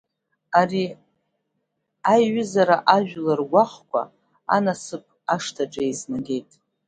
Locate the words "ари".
0.59-0.83